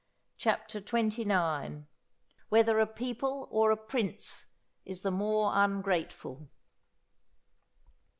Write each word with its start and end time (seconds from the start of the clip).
CHAPTER 0.35 0.81
XXIX.—_Whether 0.81 2.79
a 2.79 2.87
People 2.87 3.47
or 3.51 3.69
a 3.69 3.77
Prince 3.77 4.47
is 4.83 5.01
the 5.03 5.11
more 5.11 5.51
ungrateful. 5.53 6.49